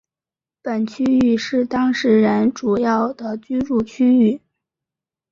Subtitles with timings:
[0.63, 4.41] 本区域是当时人主要的居住区域。